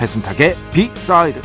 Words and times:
배순탁의 0.00 0.56
비사이드 0.72 1.42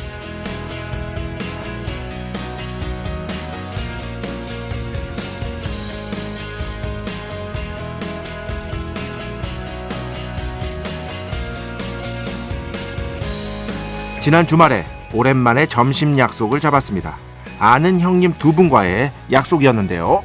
지난 14.22 14.48
주말에 14.48 14.86
오랜만에 15.14 15.66
점심 15.66 16.18
약속을 16.18 16.62
잡았습니다. 16.62 17.18
아는 17.60 18.00
형님 18.00 18.34
두 18.40 18.54
분과의 18.54 19.12
약속이었는데요. 19.32 20.24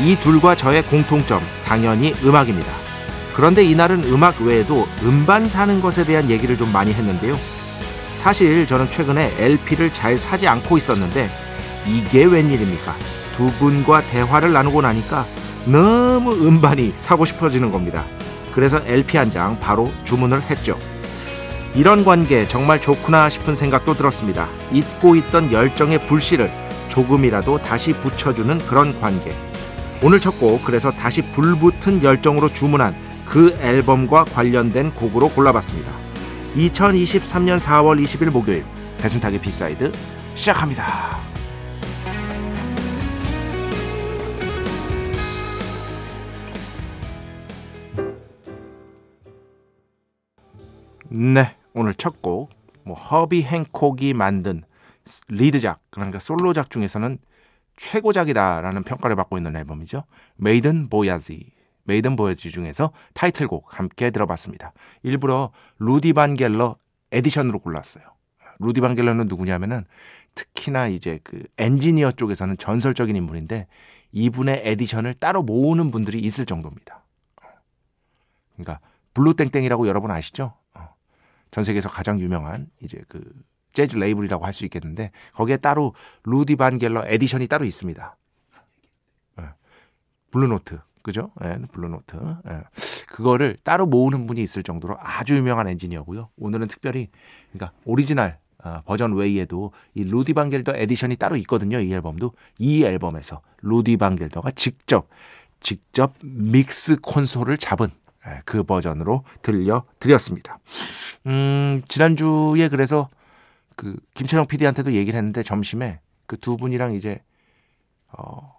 이 0.00 0.16
둘과 0.16 0.54
저의 0.54 0.82
공통점 0.84 1.40
당연히 1.64 2.14
음악입니다. 2.24 2.70
그런데 3.34 3.62
이날은 3.64 4.04
음악 4.04 4.40
외에도 4.40 4.86
음반 5.02 5.48
사는 5.48 5.80
것에 5.80 6.04
대한 6.04 6.28
얘기를 6.30 6.56
좀 6.56 6.72
많이 6.72 6.92
했는데요. 6.92 7.38
사실 8.12 8.66
저는 8.66 8.90
최근에 8.90 9.32
LP를 9.38 9.92
잘 9.92 10.18
사지 10.18 10.46
않고 10.48 10.76
있었는데 10.76 11.28
이게 11.86 12.24
웬일입니까? 12.24 12.94
두 13.36 13.50
분과 13.52 14.02
대화를 14.02 14.52
나누고 14.52 14.82
나니까 14.82 15.24
너무 15.64 16.32
음반이 16.32 16.94
사고 16.96 17.24
싶어지는 17.24 17.70
겁니다. 17.70 18.04
그래서 18.52 18.80
LP 18.86 19.16
한 19.16 19.30
장 19.30 19.58
바로 19.60 19.92
주문을 20.04 20.42
했죠. 20.50 20.78
이런 21.74 22.04
관계 22.04 22.48
정말 22.48 22.80
좋구나 22.80 23.30
싶은 23.30 23.54
생각도 23.54 23.94
들었습니다. 23.94 24.48
잊고 24.72 25.14
있던 25.14 25.52
열정의 25.52 26.06
불씨를 26.06 26.50
조금이라도 26.88 27.62
다시 27.62 27.92
붙여주는 27.92 28.58
그런 28.66 28.98
관계. 29.00 29.32
오늘 30.02 30.20
첫 30.20 30.38
곡 30.38 30.62
그래서 30.64 30.92
다시 30.92 31.22
불붙은 31.32 32.04
열정으로 32.04 32.52
주문한 32.52 32.94
그 33.26 33.52
앨범과 33.58 34.24
관련된 34.26 34.94
곡으로 34.94 35.28
골라봤습니다. 35.30 35.90
2023년 36.54 37.58
4월 37.58 38.02
20일 38.02 38.30
목요일 38.30 38.64
배순탁의 38.98 39.40
B 39.40 39.50
side 39.50 39.90
시작합니다. 40.34 41.18
네, 51.10 51.56
오늘 51.74 51.94
첫 51.94 52.22
곡, 52.22 52.50
뭐 52.84 52.94
허비 52.96 53.42
행콕이 53.42 54.12
만든 54.14 54.62
리더작, 55.28 55.80
그러니까 55.90 56.18
솔로작 56.18 56.70
중에서는 56.70 57.18
최고작이다라는 57.78 58.82
평가를 58.82 59.16
받고 59.16 59.38
있는 59.38 59.56
앨범이죠. 59.56 60.04
Maiden 60.36 60.88
Voyage. 60.88 61.52
Maiden 61.84 62.16
Voyage 62.16 62.50
중에서 62.50 62.92
타이틀곡 63.14 63.78
함께 63.78 64.10
들어봤습니다. 64.10 64.72
일부러 65.02 65.52
루디 65.78 66.12
반 66.12 66.34
겔더 66.34 66.76
edition으로 67.12 67.60
골랐어요. 67.60 68.04
루디 68.58 68.80
반 68.80 68.94
겔더는 68.94 69.26
누구냐면은 69.26 69.84
특히나 70.34 70.88
이제 70.88 71.20
그 71.24 71.42
엔지니어 71.56 72.12
쪽에서는 72.12 72.58
전설적인 72.58 73.16
인물인데 73.16 73.66
이분의 74.12 74.62
edition을 74.64 75.14
따로 75.14 75.42
모으는 75.42 75.90
분들이 75.90 76.18
있을 76.18 76.44
정도입니다. 76.44 77.04
그러니까 78.54 78.80
Blue 79.14 79.34
땡땡이라고 79.34 79.88
여러분 79.88 80.10
아시죠? 80.10 80.54
어. 80.74 80.94
전 81.50 81.64
세계에서 81.64 81.88
가장 81.88 82.20
유명한 82.20 82.68
이제 82.82 83.02
그 83.08 83.22
재즈 83.78 83.96
레이블이라고 83.96 84.44
할 84.44 84.52
수 84.52 84.64
있겠는데 84.64 85.12
거기에 85.34 85.56
따로 85.58 85.94
루디 86.24 86.56
반 86.56 86.78
겔더 86.78 87.04
edition이 87.06 87.46
따로 87.46 87.64
있습니다. 87.64 88.16
네. 89.36 89.44
블루노트 90.32 90.80
그죠? 91.04 91.30
네, 91.40 91.58
블루노트 91.70 92.16
네. 92.44 92.62
그거를 93.06 93.56
따로 93.62 93.86
모으는 93.86 94.26
분이 94.26 94.42
있을 94.42 94.64
정도로 94.64 94.96
아주 95.00 95.36
유명한 95.36 95.68
엔지니어고요. 95.68 96.28
오늘은 96.38 96.66
특별히 96.66 97.08
그러니까 97.52 97.72
오리지널 97.84 98.38
어, 98.64 98.82
버전 98.84 99.14
외에도 99.14 99.72
이 99.94 100.02
루디 100.02 100.32
반 100.34 100.50
겔더 100.50 100.72
edition이 100.74 101.14
따로 101.14 101.36
있거든요. 101.36 101.78
이 101.78 101.92
앨범도 101.92 102.32
이 102.58 102.82
앨범에서 102.82 103.42
루디 103.62 103.96
반 103.96 104.16
겔더가 104.16 104.50
직접 104.52 105.08
직접 105.60 106.14
믹스 106.22 106.96
콘솔을 107.00 107.58
잡은 107.58 107.88
그 108.44 108.64
버전으로 108.64 109.22
들려 109.42 109.84
드렸습니다. 110.00 110.58
음, 111.26 111.80
지난주에 111.86 112.68
그래서 112.68 113.08
그 113.78 113.96
김철영 114.14 114.46
PD한테도 114.46 114.92
얘기를 114.92 115.16
했는데 115.16 115.44
점심에 115.44 116.00
그 116.26 116.36
두 116.36 116.56
분이랑 116.56 116.94
이제 116.94 117.22
어 118.12 118.54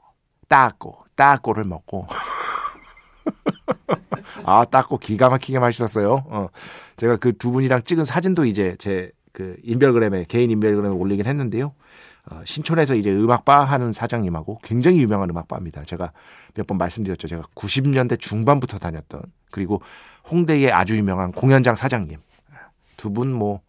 따꼬 0.47 1.03
따꼬를 1.15 1.65
먹고 1.65 2.07
아 4.45 4.65
따꼬 4.65 4.97
기가 4.97 5.29
막히게 5.29 5.59
맛있었어요. 5.59 6.23
어 6.27 6.47
제가 6.97 7.17
그 7.17 7.37
두 7.37 7.51
분이랑 7.51 7.83
찍은 7.83 8.05
사진도 8.05 8.45
이제 8.45 8.75
제 8.79 9.11
그 9.31 9.55
인별그램에 9.63 10.25
개인 10.27 10.49
인별그램에 10.49 10.93
올리긴 10.93 11.25
했는데요. 11.27 11.73
어, 12.31 12.41
신촌에서 12.43 12.95
이제 12.95 13.11
음악바 13.13 13.63
하는 13.63 13.93
사장님하고 13.93 14.59
굉장히 14.63 14.99
유명한 15.01 15.29
음악바입니다. 15.29 15.83
제가 15.83 16.11
몇 16.55 16.65
번 16.65 16.77
말씀드렸죠. 16.79 17.27
제가 17.27 17.43
90년대 17.55 18.19
중반부터 18.19 18.79
다녔던 18.79 19.21
그리고 19.51 19.81
홍대의 20.29 20.71
아주 20.71 20.97
유명한 20.97 21.31
공연장 21.31 21.75
사장님 21.75 22.17
두 22.97 23.13
분 23.13 23.31
뭐 23.31 23.61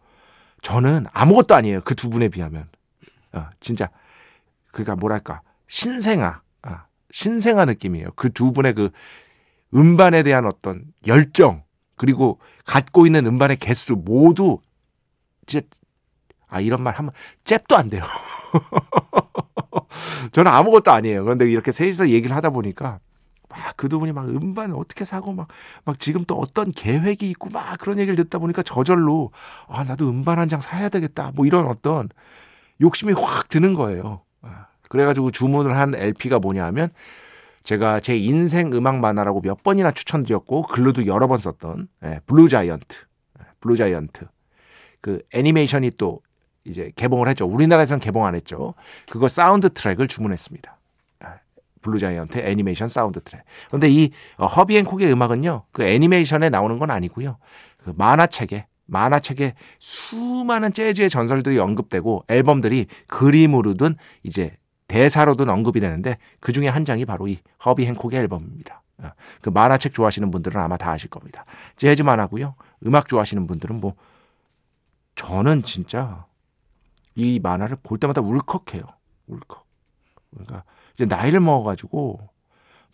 저는 0.61 1.05
아무것도 1.11 1.55
아니에요. 1.55 1.81
그 1.81 1.95
두 1.95 2.09
분에 2.09 2.29
비하면 2.29 2.67
어, 3.33 3.47
진짜 3.59 3.89
그러니까 4.71 4.95
뭐랄까 4.95 5.41
신생아 5.67 6.41
아, 6.63 6.85
신생아 7.11 7.65
느낌이에요. 7.65 8.11
그 8.15 8.29
두 8.29 8.51
분의 8.53 8.73
그 8.75 8.89
음반에 9.73 10.23
대한 10.23 10.45
어떤 10.45 10.83
열정 11.07 11.63
그리고 11.95 12.39
갖고 12.65 13.05
있는 13.05 13.25
음반의 13.25 13.57
개수 13.57 13.95
모두 13.95 14.59
진짜 15.45 15.65
아 16.47 16.59
이런 16.59 16.81
말 16.83 16.95
하면 16.95 17.11
잽도 17.45 17.75
안 17.77 17.89
돼요. 17.89 18.03
저는 20.31 20.51
아무것도 20.51 20.91
아니에요. 20.91 21.23
그런데 21.23 21.49
이렇게 21.49 21.71
셋이서 21.71 22.09
얘기를 22.09 22.35
하다 22.35 22.49
보니까 22.49 22.99
막 23.51 23.75
그 23.77 23.89
두 23.89 23.99
분이 23.99 24.11
막 24.11 24.27
음반 24.29 24.73
어떻게 24.73 25.05
사고 25.05 25.33
막, 25.33 25.47
막 25.85 25.99
지금 25.99 26.23
또 26.25 26.35
어떤 26.35 26.71
계획이 26.71 27.29
있고 27.31 27.49
막 27.49 27.77
그런 27.79 27.99
얘기를 27.99 28.15
듣다 28.15 28.39
보니까 28.39 28.63
저절로 28.63 29.31
아, 29.67 29.83
나도 29.83 30.09
음반 30.09 30.39
한 30.39 30.47
장 30.49 30.61
사야 30.61 30.89
되겠다. 30.89 31.31
뭐 31.35 31.45
이런 31.45 31.67
어떤 31.67 32.09
욕심이 32.81 33.13
확 33.13 33.47
드는 33.49 33.73
거예요. 33.73 34.21
아, 34.41 34.67
그래가지고 34.89 35.31
주문을 35.31 35.75
한 35.77 35.93
LP가 35.95 36.39
뭐냐 36.39 36.65
하면 36.65 36.89
제가 37.63 37.99
제 37.99 38.17
인생 38.17 38.73
음악 38.73 38.97
만화라고 38.99 39.41
몇 39.41 39.61
번이나 39.63 39.91
추천드렸고 39.91 40.63
글로도 40.63 41.05
여러 41.05 41.27
번 41.27 41.37
썼던 41.37 41.87
예, 42.05 42.19
Blue 42.25 42.49
Giant. 42.49 42.97
예, 43.39 43.45
Blue 43.59 43.77
Giant. 43.77 44.25
그 44.99 45.21
애니메이션이 45.33 45.91
또 45.97 46.21
이제 46.63 46.91
개봉을 46.95 47.27
했죠. 47.27 47.45
우리나라에서는 47.45 47.99
개봉 47.99 48.25
안 48.25 48.35
했죠. 48.35 48.73
그거 49.09 49.27
사운드 49.27 49.69
트랙을 49.73 50.07
주문했습니다. 50.07 50.77
Blue 51.81 52.07
Giant 52.07 52.39
애니메이션 52.39 52.87
사운드 52.87 53.21
트랙. 53.21 53.43
근데 53.69 53.89
이 53.89 54.11
어, 54.37 54.45
허비 54.45 54.77
행콕의 54.77 55.11
음악은요. 55.11 55.65
그 55.71 55.83
애니메이션에 55.83 56.49
나오는 56.49 56.77
건 56.79 56.91
아니고요. 56.91 57.37
그 57.77 57.93
만화책에 57.95 58.67
만화책에 58.85 59.55
수많은 59.79 60.73
재즈의 60.73 61.09
전설들이 61.09 61.57
언급되고 61.57 62.25
앨범들이 62.27 62.87
그림으로든 63.07 63.95
이제 64.23 64.53
대사로든 64.87 65.49
언급이 65.49 65.79
되는데 65.79 66.17
그 66.41 66.51
중에 66.51 66.67
한 66.67 66.83
장이 66.83 67.05
바로 67.05 67.27
이 67.27 67.39
허비 67.65 67.85
행콕의 67.85 68.19
앨범입니다. 68.19 68.81
어, 68.97 69.11
그 69.41 69.49
만화책 69.49 69.93
좋아하시는 69.93 70.29
분들은 70.29 70.59
아마 70.59 70.77
다 70.77 70.91
아실 70.91 71.09
겁니다. 71.09 71.45
재즈 71.77 72.01
만화고요. 72.01 72.55
음악 72.85 73.07
좋아하시는 73.07 73.47
분들은 73.47 73.79
뭐 73.79 73.95
저는 75.15 75.63
진짜 75.63 76.25
이 77.15 77.39
만화를 77.41 77.77
볼 77.83 77.97
때마다 77.97 78.21
울컥해요. 78.21 78.83
울컥. 79.27 79.65
그러니까 80.31 80.63
이제 81.01 81.05
나이를 81.05 81.39
먹어가지고 81.39 82.19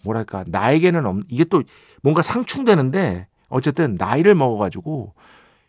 뭐랄까 0.04 0.46
나에게는 0.48 1.06
없 1.06 1.18
이게 1.28 1.44
또 1.44 1.62
뭔가 2.02 2.22
상충되는데 2.22 3.28
어쨌든 3.50 3.96
나이를 3.96 4.34
먹어가지고 4.36 5.14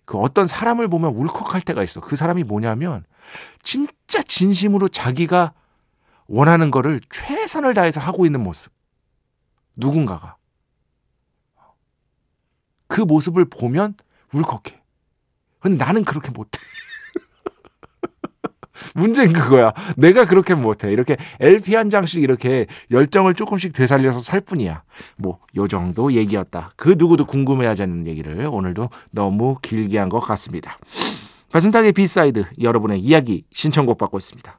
그 0.04 0.18
어떤 0.18 0.46
사람을 0.46 0.88
보면 0.88 1.14
울컥할 1.14 1.60
때가 1.62 1.82
있어. 1.82 2.00
그 2.00 2.16
사람이 2.16 2.44
뭐냐면 2.44 3.04
진짜 3.62 4.22
진심으로 4.22 4.88
자기가 4.88 5.52
원하는 6.28 6.70
거를 6.70 7.00
최선을 7.10 7.74
다해서 7.74 8.00
하고 8.00 8.24
있는 8.24 8.42
모습. 8.42 8.72
누군가가. 9.76 10.36
그 12.86 13.00
모습을 13.00 13.44
보면 13.46 13.94
울컥해. 14.32 14.80
근데 15.60 15.84
나는 15.84 16.04
그렇게 16.04 16.30
못해. 16.30 16.57
문제는 18.98 19.32
그거야. 19.32 19.72
내가 19.96 20.26
그렇게 20.26 20.54
못해. 20.54 20.90
이렇게 20.92 21.16
LP 21.40 21.74
한 21.74 21.90
장씩 21.90 22.22
이렇게 22.22 22.66
열정을 22.90 23.34
조금씩 23.34 23.72
되살려서 23.72 24.20
살 24.20 24.40
뿐이야. 24.40 24.82
뭐, 25.16 25.38
요 25.56 25.68
정도 25.68 26.12
얘기였다. 26.12 26.72
그 26.76 26.94
누구도 26.98 27.24
궁금해하지 27.26 27.82
않는 27.84 28.06
얘기를 28.06 28.46
오늘도 28.50 28.90
너무 29.10 29.56
길게 29.62 29.98
한 29.98 30.08
것 30.08 30.20
같습니다. 30.20 30.78
배순탁의 31.52 31.92
B 31.92 32.03
side 32.03 32.44
여러분의 32.60 33.00
이야기 33.00 33.44
신청곡 33.52 33.96
받고 33.98 34.18
있습니다. 34.18 34.58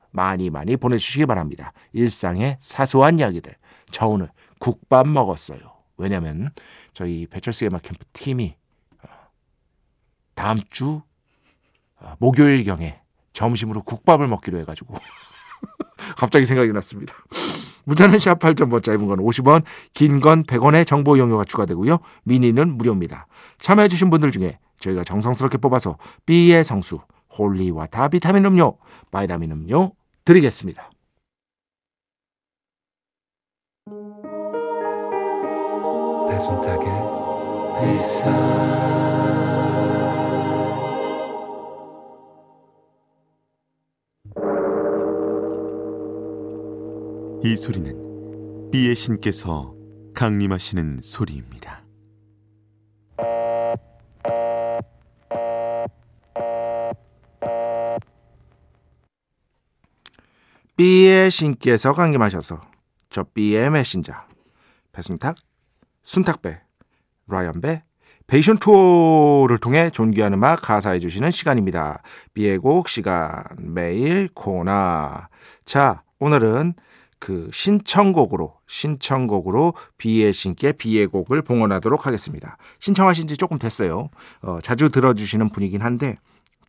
많이 0.11 0.49
많이 0.49 0.77
보내주시기 0.77 1.25
바랍니다. 1.25 1.73
일상의 1.93 2.57
사소한 2.59 3.19
이야기들. 3.19 3.55
저 3.91 4.07
오늘 4.07 4.29
국밥 4.59 5.07
먹었어요. 5.07 5.59
왜냐면 5.97 6.51
저희 6.93 7.27
배철수의 7.27 7.69
음악 7.69 7.83
캠프 7.83 8.03
팀이 8.13 8.55
어, 9.03 9.07
다음 10.35 10.59
주 10.69 11.01
어, 11.99 12.15
목요일 12.19 12.63
경에 12.63 12.99
점심으로 13.33 13.83
국밥을 13.83 14.27
먹기로 14.27 14.57
해가지고 14.59 14.95
갑자기 16.17 16.45
생각이 16.45 16.71
났습니다. 16.71 17.13
무자는 17.83 18.19
샵 18.19 18.39
8.5 18.39 18.83
짧은 18.83 19.07
건 19.07 19.19
50원, 19.19 19.63
긴 19.93 20.21
건 20.21 20.43
100원의 20.43 20.85
정보 20.85 21.15
이용료가 21.17 21.45
추가되고요. 21.45 21.99
미니는 22.23 22.77
무료입니다. 22.77 23.27
참여해주신 23.59 24.09
분들 24.09 24.31
중에 24.31 24.59
저희가 24.79 25.03
정성스럽게 25.03 25.57
뽑아서 25.57 25.97
B의 26.25 26.63
성수, 26.63 26.99
holy 27.37 27.69
water 27.69 28.09
비타민 28.09 28.45
음료, 28.45 28.77
바이타민 29.11 29.51
음료 29.51 29.93
드리겠습니다. 30.25 30.89
배순탁의 36.29 36.91
이 47.43 47.55
소리는 47.55 48.69
B의 48.71 48.95
신께서 48.95 49.75
강림하시는 50.13 50.99
소리입니다. 51.01 51.80
B의 60.81 61.29
신께서 61.29 61.93
강림하셔서 61.93 62.59
저 63.11 63.23
B의 63.35 63.69
메신저 63.69 64.13
배순탁, 64.91 65.35
순탁배, 66.01 66.59
라이언배, 67.27 67.83
베이션 68.25 68.57
투어를 68.57 69.59
통해 69.59 69.91
존귀한 69.91 70.33
음악 70.33 70.63
가사해 70.63 70.97
주시는 70.97 71.29
시간입니다. 71.29 72.01
B의 72.33 72.57
곡 72.57 72.87
시간 72.89 73.43
매일 73.59 74.27
코너. 74.33 75.27
자 75.65 76.01
오늘은 76.17 76.73
그 77.19 77.51
신청곡으로 77.53 78.55
신청곡으로 78.65 79.75
비의 79.99 80.33
신께 80.33 80.71
비의 80.71 81.05
곡을 81.05 81.43
봉헌하도록 81.43 82.07
하겠습니다. 82.07 82.57
신청하신 82.79 83.27
지 83.27 83.37
조금 83.37 83.59
됐어요. 83.59 84.09
어, 84.41 84.57
자주 84.63 84.89
들어주시는 84.89 85.49
분이긴 85.49 85.83
한데 85.83 86.15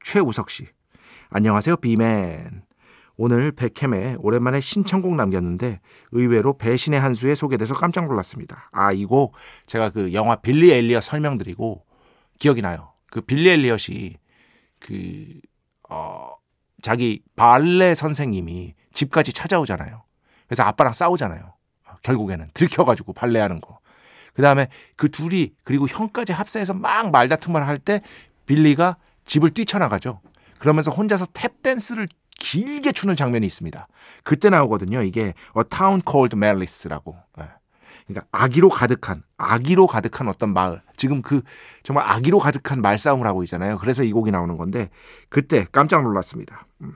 최우석 0.03 0.51
씨 0.51 0.67
안녕하세요 1.31 1.77
비맨 1.77 2.72
오늘 3.17 3.53
백햄에 3.53 4.17
오랜만에 4.19 4.61
신청곡 4.61 5.15
남겼는데 5.15 5.81
의외로 6.13 6.57
배신의 6.57 7.01
한 7.01 7.15
수에 7.15 7.35
소개돼서 7.35 7.75
깜짝 7.75 8.07
놀랐습니다. 8.07 8.69
아, 8.73 8.93
이 8.93 9.05
곡 9.05 9.35
제가 9.67 9.91
그 9.91 10.13
영화 10.13 10.37
빌리 10.37 10.73
엘리엇 10.73 11.03
설명드리고 11.03 11.85
기억이 12.39 12.63
나요. 12.63 12.93
그 13.11 13.21
빌리 13.21 13.51
엘리엇이 13.51 14.17
그, 14.81 15.27
어, 15.89 16.31
자기 16.83 17.23
발레 17.37 17.95
선생님이 17.95 18.75
집까지 18.93 19.33
찾아오잖아요. 19.33 20.03
그래서 20.49 20.63
아빠랑 20.65 20.93
싸우잖아요. 20.93 21.55
결국에는 22.03 22.49
들켜가지고 22.55 23.13
발레하는 23.13 23.61
거. 23.61 23.79
그 24.35 24.43
다음에 24.43 24.69
그 24.97 25.09
둘이 25.11 25.53
그리고 25.63 25.87
형까지 25.87 26.33
합세해서 26.33 26.75
막 26.75 27.11
말다툼을 27.11 27.67
할 27.67 27.79
때 27.79 28.01
빌리가 28.47 28.97
집을 29.25 29.51
뛰쳐나가죠. 29.51 30.21
그러면서 30.63 30.93
혼자서 30.93 31.27
탭 31.27 31.63
댄스를 31.65 32.07
길게 32.39 32.93
추는 32.93 33.17
장면이 33.17 33.45
있습니다. 33.45 33.89
그때 34.23 34.49
나오거든요. 34.49 35.03
이게 35.03 35.35
A 35.57 35.65
Town 35.69 36.03
Called 36.09 36.37
Malice라고. 36.37 37.17
예. 37.41 37.49
그러니까 38.07 38.29
아기로 38.31 38.69
가득한 38.69 39.25
아기로 39.37 39.89
가득한 39.89 40.29
어떤 40.29 40.53
마을. 40.53 40.81
지금 40.97 41.21
그 41.21 41.43
정말 41.83 42.09
악의로 42.09 42.39
가득한 42.39 42.81
말싸움을 42.81 43.27
하고 43.27 43.43
있잖아요. 43.43 43.77
그래서 43.79 44.05
이 44.05 44.13
곡이 44.13 44.31
나오는 44.31 44.57
건데 44.57 44.89
그때 45.29 45.67
깜짝 45.73 46.05
놀랐습니다. 46.05 46.65
음. 46.83 46.95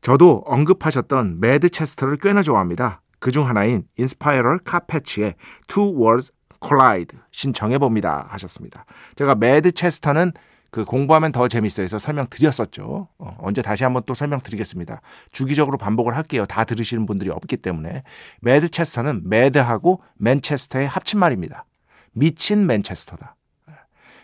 저도 0.00 0.42
언급하셨던 0.46 1.40
Madchester를 1.40 2.16
꽤나 2.16 2.40
좋아합니다. 2.40 3.02
그 3.18 3.30
중 3.30 3.46
하나인 3.46 3.84
Inspiral 3.98 4.60
Carpets의 4.60 5.34
Two 5.68 5.94
Worlds 6.00 6.32
Collide 6.66 7.18
신청해 7.30 7.76
봅니다 7.76 8.26
하셨습니다. 8.30 8.86
제가 9.16 9.34
Madchester는 9.34 10.32
그 10.74 10.84
공부하면 10.84 11.30
더 11.30 11.46
재밌어요. 11.46 11.84
해서 11.84 12.00
설명드렸었죠. 12.00 13.06
어, 13.16 13.34
언제 13.38 13.62
다시 13.62 13.84
한번 13.84 14.02
또 14.06 14.14
설명드리겠습니다. 14.14 15.02
주기적으로 15.30 15.78
반복을 15.78 16.16
할게요. 16.16 16.46
다 16.46 16.64
들으시는 16.64 17.06
분들이 17.06 17.30
없기 17.30 17.58
때문에. 17.58 18.02
Madchester는 18.40 19.28
mad하고 19.28 20.02
맨체스터의 20.16 20.88
합친 20.88 21.20
말입니다. 21.20 21.64
미친 22.10 22.66
맨체스터다. 22.66 23.36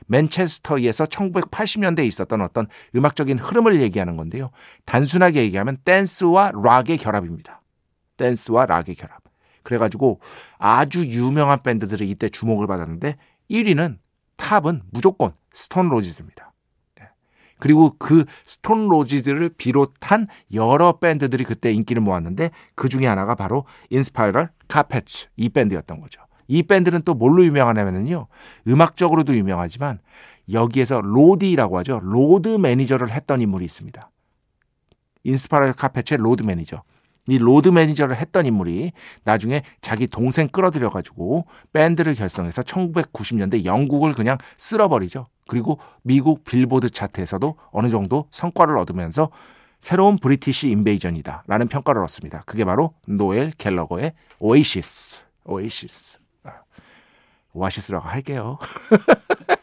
맨체스터에서 0.09 1.05
1980년대에 1.05 2.05
있었던 2.07 2.41
어떤 2.41 2.67
음악적인 2.97 3.39
흐름을 3.39 3.81
얘기하는 3.81 4.17
건데요. 4.17 4.51
단순하게 4.87 5.43
얘기하면 5.43 5.77
댄스와 5.85 6.51
락의 6.53 6.99
결합입니다. 6.99 7.63
댄스와 8.17 8.67
락의 8.67 8.97
결합. 8.97 9.23
그래가지고 9.63 10.19
아주 10.59 11.07
유명한 11.07 11.63
밴드들이 11.63 12.11
이때 12.11 12.29
주목을 12.29 12.67
받았는데 12.67 13.19
1위는 13.53 14.00
top은 14.41 14.83
무조건 14.91 15.33
Stone 15.53 15.91
Roses입니다. 15.91 16.53
예. 17.01 17.11
그리고 17.59 17.95
그 17.99 18.25
Stone 18.45 18.89
Roses를 18.89 19.51
비롯한 19.51 20.27
여러 20.55 20.99
밴드들이 20.99 21.45
그때 21.45 21.71
인기를 21.73 22.01
모았는데 22.03 22.51
그 22.75 22.89
중에 22.89 23.07
하나가 23.07 23.35
바로 23.35 23.67
Inspiral 23.91 24.51
Carpets 24.67 25.29
이 25.37 25.51
밴드였던 25.51 26.01
거죠. 26.01 26.23
이 26.49 26.63
밴드는 26.63 27.03
또 27.03 27.15
뭘로 27.15 27.45
유명하냐면요. 27.45 28.27
음악적으로도 28.67 29.37
유명하지만 29.37 30.01
여기에서 30.51 31.01
roadie라고 31.01 31.79
하죠. 31.79 32.01
로드 32.03 32.49
매니저를 32.49 33.11
했던 33.11 33.41
인물이 33.41 33.65
있습니다. 33.67 34.11
Inspiral 35.23 35.75
Carpets의 35.75 36.19
로드 36.19 36.43
매니저. 36.43 36.83
이 37.31 37.39
로드 37.39 37.69
매니저를 37.69 38.17
했던 38.17 38.45
인물이 38.45 38.91
나중에 39.23 39.63
자기 39.81 40.09
동생 40.09 40.49
끌어들여 40.49 40.91
가지고 40.91 41.47
밴드를 41.73 42.17
결성해서 42.17 42.63
1990년대 42.63 43.65
영국을 43.65 44.15
그냥 44.15 44.37
쓸어버리죠. 44.57 45.29
그리고 45.47 45.79
미국 46.03 46.43
빌보드 46.45 46.91
차트에서도 46.91 47.57
어느 47.71 47.89
정도 47.89 48.27
성과를 48.33 48.77
얻으면서 48.79 49.31
새로운 49.79 50.19
British 50.19 50.71
Invasion이다 50.71 51.45
라는 51.47 51.69
평가를 51.69 52.03
얻습니다. 52.03 52.43
그게 52.47 52.65
바로 52.65 52.95
노엘 53.07 53.53
갤러거의 53.59 54.13
오에시스. 54.41 55.23
오에시스. 55.45 56.29
오아시스라고 57.53 58.09
할게요. 58.09 58.59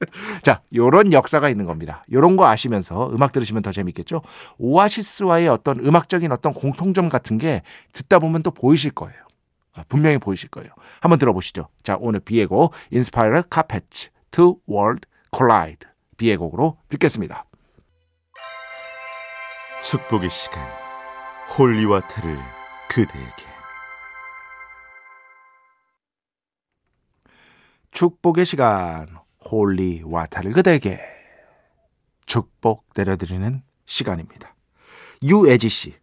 자, 0.42 0.62
요런 0.74 1.12
역사가 1.12 1.48
있는 1.48 1.66
겁니다. 1.66 2.04
요런 2.12 2.36
거 2.36 2.46
아시면서 2.46 3.10
음악 3.10 3.32
들으시면 3.32 3.62
더 3.62 3.72
재밌겠죠? 3.72 4.22
오아시스와의 4.58 5.48
어떤 5.48 5.84
음악적인 5.84 6.30
어떤 6.32 6.54
공통점 6.54 7.08
같은 7.08 7.38
게 7.38 7.62
듣다 7.92 8.18
보면 8.18 8.42
또 8.42 8.50
보이실 8.50 8.92
거예요. 8.92 9.18
아, 9.74 9.84
분명히 9.88 10.18
보이실 10.18 10.48
거예요. 10.50 10.70
한번 11.00 11.18
들어보시죠. 11.18 11.68
자, 11.82 11.96
오늘 12.00 12.20
곡 12.48 12.72
Inspiral 12.90 13.42
Carpets 13.42 14.10
Two 14.30 14.56
Worlds 14.68 15.06
Collide 15.36 15.88
이 16.16 16.36
곡으로 16.36 16.78
듣겠습니다. 16.88 17.44
축복의 19.82 20.28
시간 20.30 20.60
holy 21.56 21.81
water를 21.81 22.36
그대에게 22.88 23.48
축복의 27.92 28.44
시간 28.44 29.08
holy 29.50 30.02
water를 30.04 30.52
그대에게 30.52 31.00
축복 32.26 32.84
내려드리는 32.96 33.62
시간입니다. 33.86 34.54
유애지 35.22 35.68
씨 35.68 35.94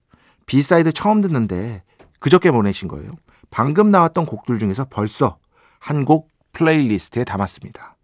B 0.45 0.54
side 0.54 0.91
처음 0.91 1.21
듣는데 1.21 1.83
그저께 2.19 2.51
보내신 2.51 2.87
거예요. 2.87 3.07
방금 3.51 3.91
나왔던 3.91 4.25
곡들 4.25 4.59
중에서 4.59 4.85
벌써 4.89 5.37
한 5.79 6.05
곡 6.05 6.29
플레이리스트에 6.53 7.23
담았습니다. 7.25 7.95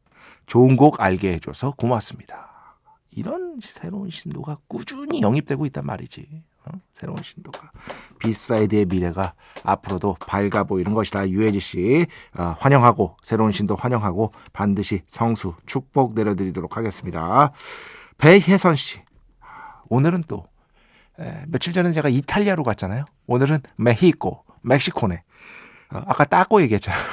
좋은 0.46 0.76
곡 0.76 1.00
알게 1.02 1.34
해줘서 1.34 1.72
고맙습니다. 1.72 2.78
이런 3.12 3.60
새로운 3.62 4.10
신도가 4.10 4.60
꾸준히 4.68 5.22
영입되고 5.22 5.66
있단 5.68 5.86
말이지. 5.86 6.44
어? 6.66 6.72
새로운 6.94 7.18
신도가 7.24 7.72
B 8.20 8.29
side의 8.29 8.86
미래가 8.86 9.34
앞으로도 9.64 10.18
밝아 10.28 10.66
보이는 10.66 10.94
것이다. 10.94 11.30
유해지 11.30 11.60
씨 11.60 12.06
어, 12.38 12.56
환영하고 12.60 13.18
새로운 13.24 13.52
신도 13.52 13.76
환영하고 13.76 14.32
반드시 14.54 15.02
성수 15.08 15.56
축복 15.66 16.14
내려드리도록 16.14 16.78
하겠습니다. 16.78 17.52
배혜선 18.18 18.76
씨 18.76 19.00
오늘은 19.90 20.24
또 20.28 20.46
에, 21.20 21.44
며칠 21.48 21.74
전에 21.74 21.92
제가 21.92 22.10
이탈리아로 22.10 22.64
갔잖아요. 22.64 23.06
오늘은 23.28 23.60
메히코 23.78 24.44
멕시코네. 24.62 25.24
어, 25.94 26.04
아까 26.06 26.26
따고 26.26 26.62
얘기했잖아요. 26.62 27.02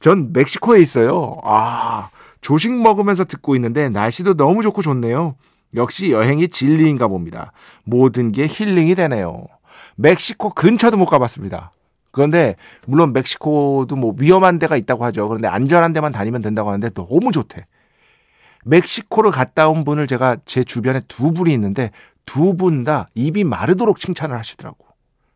전 0.00 0.32
멕시코에 0.32 0.80
있어요. 0.80 1.40
아 1.44 2.10
조식 2.40 2.72
먹으면서 2.72 3.24
듣고 3.24 3.54
있는데 3.56 3.88
날씨도 3.88 4.34
너무 4.34 4.62
좋고 4.62 4.82
좋네요. 4.82 5.36
역시 5.74 6.10
여행이 6.12 6.48
진리인가 6.48 7.08
봅니다. 7.08 7.52
모든 7.84 8.32
게 8.32 8.46
힐링이 8.48 8.94
되네요. 8.94 9.46
멕시코 9.96 10.50
근처도 10.50 10.96
못 10.96 11.06
가봤습니다. 11.06 11.72
그런데 12.10 12.56
물론 12.86 13.12
멕시코도 13.12 13.94
뭐 13.96 14.14
위험한 14.16 14.58
데가 14.58 14.76
있다고 14.76 15.04
하죠. 15.06 15.28
그런데 15.28 15.46
안전한 15.48 15.92
데만 15.92 16.12
다니면 16.12 16.42
된다고 16.42 16.70
하는데 16.70 16.88
너무 16.90 17.32
좋대. 17.32 17.66
멕시코를 18.64 19.30
갔다 19.30 19.68
온 19.68 19.84
분을 19.84 20.06
제가 20.06 20.36
제 20.44 20.64
주변에 20.64 21.00
두 21.08 21.32
분이 21.32 21.52
있는데 21.52 21.90
두 22.26 22.54
분 22.56 22.84
다 22.84 23.08
입이 23.14 23.44
마르도록 23.44 23.98
칭찬을 24.00 24.36
하시더라고. 24.36 24.84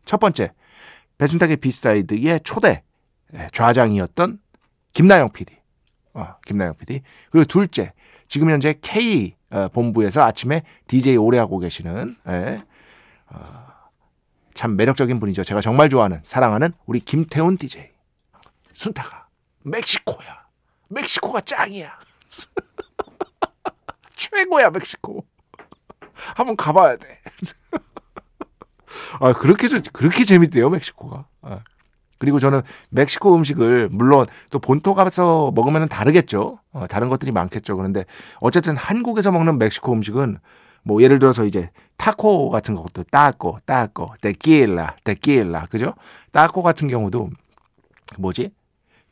첫 0.05 0.19
번째, 0.19 0.51
배순탁의 1.17 1.57
비스타이드의 1.57 2.41
초대 2.43 2.83
예, 3.35 3.47
좌장이었던 3.51 4.39
김나영 4.93 5.31
PD. 5.31 5.55
어, 6.13 6.35
김나영 6.45 6.75
PD. 6.77 7.01
그리고 7.31 7.45
둘째, 7.45 7.93
지금 8.27 8.49
현재 8.51 8.75
K 8.81 9.35
어, 9.42 9.42
본부에서 9.71 10.23
아침에 10.23 10.63
DJ 10.87 11.17
오래 11.17 11.37
하고 11.37 11.59
계시는 11.59 12.15
예. 12.27 12.63
어, 13.27 13.73
참 14.53 14.75
매력적인 14.75 15.19
분이죠. 15.19 15.43
제가 15.43 15.61
정말 15.61 15.89
좋아하는 15.89 16.19
사랑하는 16.23 16.73
우리 16.85 16.99
김태훈 16.99 17.57
DJ. 17.57 17.91
순타가 18.73 19.27
멕시코야. 19.63 20.43
멕시코가 20.89 21.41
짱이야. 21.41 21.99
최고야 24.13 24.69
멕시코. 24.69 25.25
한번 26.35 26.55
가봐야 26.55 26.97
돼. 26.97 27.19
아 29.19 29.33
그렇게 29.33 29.67
그렇게 29.91 30.23
재밌대요 30.23 30.69
멕시코가. 30.69 31.27
아. 31.41 31.63
그리고 32.23 32.39
저는 32.39 32.61
멕시코 32.89 33.35
음식을 33.35 33.89
물론 33.91 34.25
또 34.49 34.57
본토 34.57 34.93
가서 34.93 35.51
먹으면 35.55 35.89
다르겠죠. 35.89 36.57
어, 36.71 36.87
다른 36.87 37.09
것들이 37.09 37.33
많겠죠. 37.33 37.75
그런데 37.75 38.05
어쨌든 38.39 38.77
한국에서 38.77 39.33
먹는 39.33 39.57
멕시코 39.57 39.91
음식은 39.91 40.37
뭐 40.83 41.01
예를 41.03 41.19
들어서 41.19 41.43
이제 41.43 41.69
타코 41.97 42.49
같은 42.49 42.75
것도 42.75 43.03
따꼬, 43.11 43.57
따꼬, 43.65 44.13
데킬라, 44.21 44.95
데킬라, 45.03 45.65
그죠? 45.65 45.95
따코 46.31 46.63
같은 46.63 46.87
경우도 46.87 47.29
뭐지? 48.17 48.51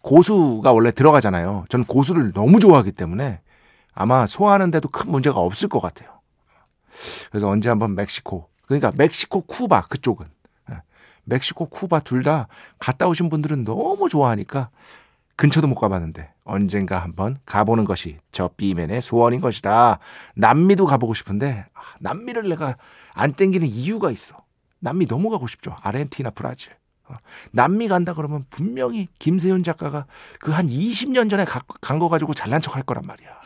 고수가 0.04 0.72
원래 0.72 0.92
들어가잖아요. 0.92 1.66
전 1.68 1.84
고수를 1.84 2.32
너무 2.32 2.62
좋아하기 2.62 2.94
때문에 2.94 3.42
아마 3.94 4.26
소화하는데도 4.26 4.88
큰 4.88 5.12
문제가 5.12 5.42
없을 5.42 5.68
것 5.68 5.82
같아요. 5.82 6.10
그래서 7.30 7.50
언제 7.50 7.68
한번 7.68 7.94
멕시코, 7.94 8.48
그러니까 8.66 8.90
멕시코 8.96 9.42
쿠바 9.42 9.88
그쪽은 9.90 10.28
멕시코, 11.32 11.68
쿠바 11.68 12.02
둘 12.02 12.24
다 12.24 12.48
갔다 12.78 13.08
오신 13.08 13.30
분들은 13.30 13.64
너무 13.64 14.10
좋아하니까 14.10 14.70
근처도 15.38 15.68
못 15.68 15.76
가봤는데 15.76 16.32
언젠가 16.44 17.00
한번 17.00 17.38
가보는 17.46 17.86
것이 17.86 18.20
저 18.32 18.50
비맨의 18.58 19.02
소원인 19.02 19.42
것이다. 19.42 19.98
남미도 20.36 20.86
가보고 20.86 21.14
싶은데 21.16 21.66
아, 21.74 21.80
남미를 22.00 22.48
내가 22.50 22.76
안 23.14 23.34
땡기는 23.34 23.66
이유가 23.68 24.12
있어. 24.12 24.36
남미 24.80 25.08
너무 25.08 25.30
가고 25.30 25.48
싶죠. 25.48 25.76
아르헨티나, 25.82 26.32
브라질. 26.32 26.74
어, 27.08 27.16
남미 27.52 27.88
간다 27.88 28.14
그러면 28.14 28.46
분명히 28.50 29.08
김세윤 29.20 29.64
작가가 29.64 30.06
그 30.40 30.52
한 30.52 30.68
20년 30.68 31.30
전에 31.30 31.46
간 31.46 32.00
거 32.00 32.10
가지고 32.10 32.34
잘난 32.34 32.62
척 32.62 32.76
할 32.76 32.84
거란 32.84 33.04
말이야. 33.08 33.30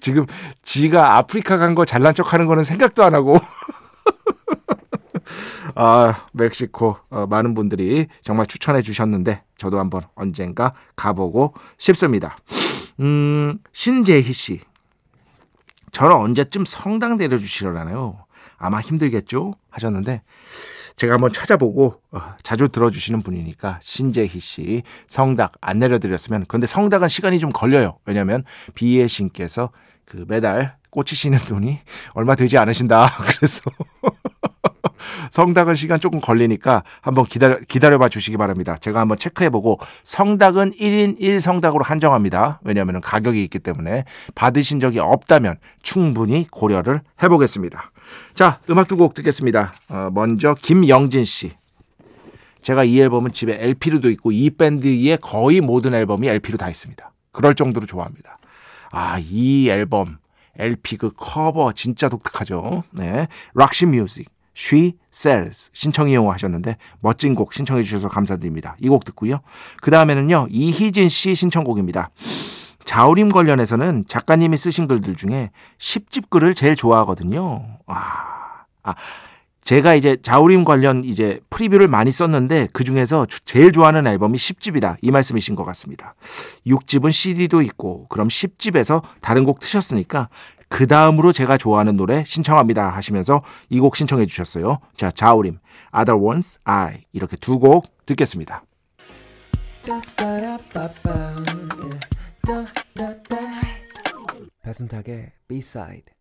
지금 0.00 0.26
지가 0.62 1.16
아프리카 1.16 1.58
간 1.58 1.74
거 1.74 1.84
잘난 1.84 2.14
척 2.14 2.32
하는 2.32 2.46
거는 2.46 2.64
생각도 2.64 3.04
안 3.04 3.14
하고 3.14 3.38
아, 5.74 6.26
멕시코 6.32 6.96
어, 7.10 7.26
많은 7.26 7.54
분들이 7.54 8.06
정말 8.22 8.46
추천해 8.46 8.82
주셨는데 8.82 9.42
저도 9.56 9.78
한번 9.78 10.02
언젠가 10.14 10.72
가보고 10.96 11.54
싶습니다. 11.78 12.36
음, 13.00 13.58
신재희 13.72 14.32
씨. 14.32 14.60
저는 15.92 16.14
언제쯤 16.14 16.64
성당 16.64 17.16
내려주시려나요? 17.16 18.26
아마 18.58 18.80
힘들겠죠? 18.80 19.54
하셨는데 19.70 20.22
제가 20.96 21.14
한번 21.14 21.32
찾아보고 21.32 22.00
어, 22.10 22.20
자주 22.42 22.68
들어주시는 22.70 23.22
분이니까 23.22 23.78
신재희 23.82 24.40
씨 24.40 24.82
성닭 25.06 25.52
안 25.60 25.78
내려드렸으면 25.78 26.46
근데 26.48 26.66
성닭은 26.66 27.08
시간이 27.08 27.38
좀 27.38 27.50
걸려요. 27.50 27.98
왜냐하면 28.06 28.44
비의 28.74 29.08
신께서 29.08 29.70
그 30.06 30.24
매달 30.26 30.76
꽂히시는 30.96 31.38
돈이 31.40 31.78
얼마 32.14 32.34
되지 32.34 32.56
않으신다. 32.56 33.10
그래서 33.36 33.60
성닭은 35.30 35.74
시간 35.74 36.00
조금 36.00 36.20
걸리니까 36.22 36.82
한번 37.02 37.26
기다려, 37.26 37.58
기다려봐 37.58 38.08
주시기 38.08 38.38
바랍니다. 38.38 38.78
제가 38.80 39.00
한번 39.00 39.18
체크해보고 39.18 39.78
성닭은 40.04 40.72
1인 40.72 41.20
1성닭으로 41.20 41.84
한정합니다. 41.84 42.60
왜냐하면 42.64 43.02
가격이 43.02 43.42
있기 43.44 43.58
때문에 43.58 44.04
받으신 44.34 44.80
적이 44.80 45.00
없다면 45.00 45.58
충분히 45.82 46.46
고려를 46.50 47.02
해보겠습니다. 47.22 47.90
자, 48.34 48.58
음악 48.70 48.88
두 48.88 48.96
곡 48.96 49.12
듣겠습니다. 49.12 49.74
어, 49.90 50.08
먼저 50.14 50.54
김영진 50.54 51.24
씨. 51.26 51.52
제가 52.62 52.84
이 52.84 52.98
앨범은 52.98 53.32
집에 53.32 53.58
LP로도 53.60 54.08
있고 54.12 54.32
이 54.32 54.48
밴드의 54.48 55.18
거의 55.20 55.60
모든 55.60 55.92
앨범이 55.92 56.26
LP로 56.26 56.56
다 56.56 56.70
있습니다. 56.70 57.12
그럴 57.32 57.54
정도로 57.54 57.84
좋아합니다. 57.84 58.38
아, 58.90 59.18
이 59.20 59.68
앨범 59.68 60.16
LP 60.58 60.96
그 60.96 61.10
커버 61.16 61.72
진짜 61.72 62.08
독특하죠. 62.08 62.82
네. 62.92 63.28
Roxy 63.54 63.86
Music. 63.86 64.28
She 64.58 64.94
Sells 65.12 65.70
신청 65.74 66.08
이용 66.08 66.30
하셨는데 66.30 66.78
멋진 67.00 67.34
곡 67.34 67.52
신청해 67.52 67.82
주셔서 67.82 68.08
감사드립니다. 68.08 68.74
이 68.80 68.88
곡 68.88 69.04
듣고요. 69.04 69.40
그 69.82 69.90
다음에는요. 69.90 70.48
이희진 70.50 71.10
씨 71.10 71.34
신청곡입니다. 71.34 72.10
자우림 72.86 73.28
관련해서는 73.28 74.04
작가님이 74.08 74.56
쓰신 74.56 74.86
글들 74.86 75.16
중에 75.16 75.50
10집 75.78 76.30
글을 76.30 76.54
제일 76.54 76.74
좋아하거든요. 76.76 77.66
아, 77.86 78.64
아 78.82 78.94
제가 79.66 79.96
이제 79.96 80.16
자우림 80.22 80.62
관련 80.62 81.04
이제 81.04 81.40
프리뷰를 81.50 81.88
많이 81.88 82.12
썼는데 82.12 82.68
그 82.72 82.84
중에서 82.84 83.26
제일 83.44 83.72
좋아하는 83.72 84.06
앨범이 84.06 84.38
10집이다. 84.38 84.96
이 85.02 85.10
말씀이신 85.10 85.56
것 85.56 85.64
같습니다. 85.64 86.14
6집은 86.68 87.10
CD도 87.10 87.62
있고 87.62 88.06
그럼 88.08 88.28
10집에서 88.28 89.02
다른 89.20 89.42
곡 89.42 89.58
트셨으니까 89.58 90.28
그 90.68 90.86
다음으로 90.86 91.32
제가 91.32 91.56
좋아하는 91.58 91.96
노래 91.96 92.22
신청합니다 92.24 92.90
하시면서 92.90 93.42
이 93.68 93.80
곡 93.80 93.96
신청해 93.96 94.26
주셨어요. 94.26 94.78
자, 94.96 95.10
자우림, 95.10 95.58
Other 95.92 96.16
Ones, 96.22 96.60
I 96.62 97.02
이렇게 97.12 97.36
두 97.36 97.58
곡 97.58 97.86
듣겠습니다. 98.06 98.62
배순탁의 104.62 105.32
B-side 105.48 106.15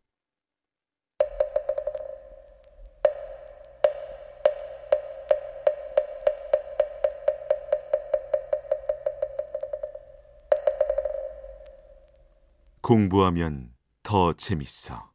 공부하면 12.85 13.71
더 14.03 14.33
재밌어. 14.33 15.09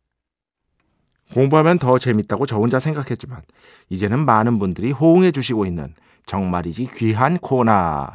공부하면 1.33 1.79
더 1.79 1.99
재밌다고 1.99 2.45
저 2.45 2.59
혼자 2.59 2.81
생각했지만 2.81 3.43
이제는 3.89 4.25
많은 4.25 4.59
분들이 4.59 4.91
호응해 4.91 5.31
주시고 5.31 5.67
있는 5.67 5.95
정말이지 6.27 6.91
귀한 6.97 7.39
코너 7.39 8.09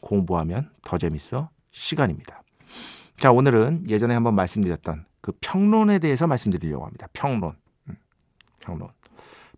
공부하면 0.00 0.70
더 0.80 0.96
재밌어 0.96 1.50
시간입니다. 1.70 2.42
자 3.18 3.30
오늘은 3.30 3.84
예전에 3.90 4.14
한번 4.14 4.34
말씀드렸던 4.34 5.04
그 5.20 5.32
평론에 5.42 5.98
대해서 5.98 6.26
말씀드리려고 6.26 6.86
합니다. 6.86 7.06
평론, 7.12 7.54
음, 7.90 7.96
평론, 8.60 8.88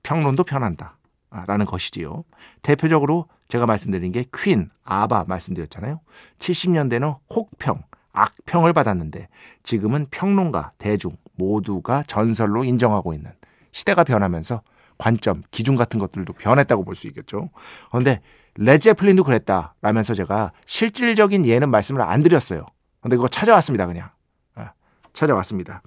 평론도 0.02 0.42
편한다. 0.42 0.98
라는 1.30 1.64
것이지요. 1.64 2.24
대표적으로 2.62 3.28
제가 3.46 3.66
말씀드린 3.66 4.10
게 4.10 4.24
퀸, 4.34 4.70
아바 4.82 5.26
말씀드렸잖아요. 5.28 6.00
70년대는 6.38 7.18
혹평, 7.30 7.82
악평을 8.14 8.72
받았는데 8.72 9.28
지금은 9.62 10.06
평론가, 10.10 10.70
대중 10.78 11.12
모두가 11.34 12.04
전설로 12.06 12.64
인정하고 12.64 13.12
있는 13.12 13.32
시대가 13.72 14.04
변하면서 14.04 14.62
관점, 14.96 15.42
기준 15.50 15.76
같은 15.76 15.98
것들도 16.00 16.32
변했다고 16.32 16.84
볼 16.84 16.94
수 16.94 17.08
있겠죠. 17.08 17.50
그런데 17.90 18.20
Led 18.54 18.70
Zeppelin도 18.70 19.24
그랬다 19.24 19.74
라면서 19.82 20.14
제가 20.14 20.52
실질적인 20.64 21.44
예는 21.44 21.68
말씀을 21.70 22.00
안 22.02 22.22
드렸어요. 22.22 22.64
근데 23.00 23.16
그거 23.16 23.26
찾아왔습니다, 23.28 23.86
그냥. 23.86 24.10
아, 24.54 24.72
찾아왔습니다. 25.12 25.82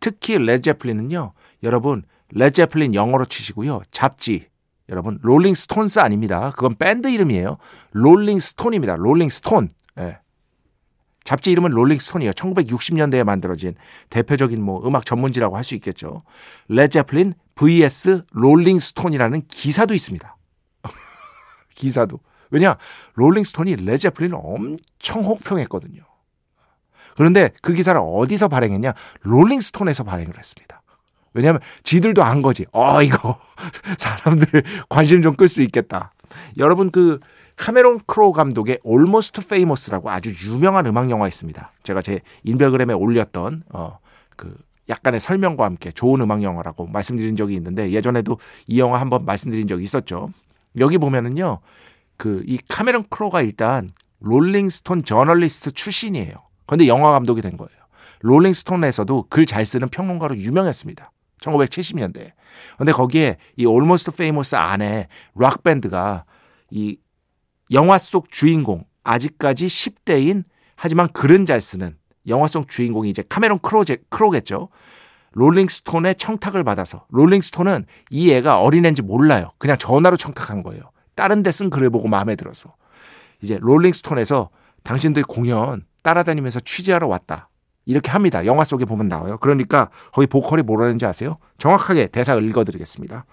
특히 0.00 0.38
Led 0.38 0.55
Zeppelin은요, 0.55 1.32
여러분, 1.64 2.04
Led 2.30 2.48
Zeppelin 2.48 2.94
영어로 2.94 3.24
치시고요. 3.24 3.82
잡지, 3.90 4.46
여러분, 4.88 5.18
Rolling 5.22 5.54
Stones 5.54 5.98
아닙니다. 5.98 6.52
그건 6.52 6.76
밴드 6.76 7.08
이름이에요. 7.08 7.58
Rolling 7.90 8.38
Stone입니다. 8.38 8.96
Rolling 8.96 9.28
Stone. 9.28 9.68
예. 9.98 10.20
잡지 11.28 11.50
이름은 11.52 11.72
Rolling 11.72 11.98
Stone이에요. 11.98 12.32
1960년대에 12.32 13.22
만들어진 13.22 13.74
대표적인 14.08 14.62
뭐 14.62 14.82
음악 14.86 15.04
전문지라고 15.04 15.58
할 15.58 15.62
수 15.62 15.74
있겠죠. 15.74 16.22
레제플린 16.68 17.34
vs 17.54 18.22
롤링 18.32 18.78
스톤이라는 18.78 19.42
기사도 19.46 19.92
있습니다. 19.92 20.36
기사도. 21.74 22.20
왜냐? 22.50 22.78
Rolling 23.12 23.44
Stone이 23.44 23.76
Led 23.76 23.89
Zeppelin을 23.89 24.38
엄청 24.42 25.22
혹평했거든요. 25.22 26.00
그런데 27.14 27.50
그 27.60 27.74
기사를 27.74 28.00
어디서 28.02 28.48
발행했냐? 28.48 28.94
Rolling 29.20 29.60
Stone에서 29.60 30.04
발행을 30.04 30.38
했습니다. 30.38 30.80
왜냐하면 31.34 31.60
지들도 31.82 32.22
안 32.22 32.40
거지. 32.40 32.64
어 32.72 33.02
이거 33.02 33.38
사람들 33.98 34.62
관심 34.88 35.20
좀 35.20 35.36
끌 35.36 35.46
수 35.46 35.60
있겠다. 35.60 36.10
여러분 36.56 36.90
그 36.90 37.20
카메론 37.58 38.00
크로우 38.06 38.32
감독의 38.32 38.78
Almost 38.86 39.40
Famous라고 39.44 40.10
아주 40.10 40.32
유명한 40.48 40.86
음악 40.86 41.10
영화 41.10 41.26
있습니다. 41.28 41.72
제가 41.82 42.02
제 42.02 42.20
인별그램에 42.44 42.94
올렸던 42.94 43.62
어 43.72 43.98
그 44.36 44.54
약간의 44.88 45.18
설명과 45.20 45.64
함께 45.64 45.90
좋은 45.90 46.20
음악 46.20 46.42
영화라고 46.44 46.86
말씀드린 46.86 47.34
적이 47.36 47.56
있는데 47.56 47.90
예전에도 47.90 48.38
이 48.68 48.78
영화 48.78 49.00
한번 49.00 49.24
말씀드린 49.24 49.66
적이 49.66 49.82
있었죠. 49.82 50.30
여기 50.78 50.96
보면은요. 50.96 51.58
그 52.16 52.44
이 52.46 52.58
카메론 52.68 53.04
크로가 53.10 53.42
일단 53.42 53.90
Rolling 54.20 54.69
Stone 54.69 55.04
저널리스트 55.04 55.72
출신이에요. 55.72 56.34
근데 56.66 56.86
영화 56.86 57.10
감독이 57.10 57.42
된 57.42 57.56
거예요. 57.56 57.78
Rolling 58.20 58.61
Stone에서도 58.61 59.26
글 59.28 59.44
잘 59.44 59.64
쓰는 59.66 59.88
평론가로 59.88 60.36
유명했습니다. 60.38 61.10
1970년대. 61.42 62.32
근데 62.78 62.92
거기에 62.92 63.38
이 63.56 63.66
Almost 63.66 64.12
Famous 64.14 64.54
안에 64.54 65.08
락 65.34 65.64
밴드가 65.64 66.24
이 66.70 66.96
영화 67.72 67.98
속 67.98 68.30
주인공 68.30 68.84
아직까지 69.04 69.66
10대인 69.66 70.44
하지만 70.76 71.08
글은 71.12 71.46
잘 71.46 71.60
쓰는 71.60 71.96
영화 72.26 72.46
속 72.46 72.68
주인공이 72.68 73.08
이제 73.10 73.24
카메론 73.28 73.58
크로제, 73.60 73.98
크로겠죠. 74.10 74.68
롤링스톤의 75.32 76.16
청탁을 76.16 76.64
받아서 76.64 77.06
롤링스톤은 77.10 77.86
이 78.10 78.30
애가 78.32 78.60
어린애인지 78.60 79.02
몰라요. 79.02 79.52
그냥 79.58 79.76
전화로 79.78 80.16
청탁한 80.16 80.62
거예요. 80.62 80.82
다른 81.14 81.42
데 81.42 81.50
쓴 81.50 81.70
글을 81.70 81.90
보고 81.90 82.08
마음에 82.08 82.36
들어서 82.36 82.74
이제 83.42 83.58
롤링스톤에서 83.60 84.50
당신들 84.84 85.22
공연 85.24 85.84
따라다니면서 86.02 86.60
취재하러 86.60 87.06
왔다. 87.08 87.48
이렇게 87.86 88.10
합니다. 88.10 88.44
영화 88.46 88.64
속에 88.64 88.84
보면 88.84 89.08
나와요. 89.08 89.38
그러니까 89.38 89.90
거기 90.12 90.26
보컬이 90.26 90.62
뭐라는지 90.62 91.06
아세요? 91.06 91.38
정확하게 91.58 92.08
대사 92.08 92.34
읽어드리겠습니다. 92.34 93.24